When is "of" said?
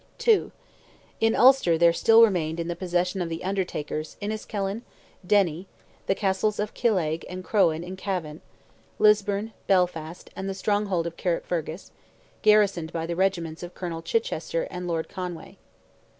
3.21-3.29, 6.59-6.73, 11.05-11.17, 13.61-13.75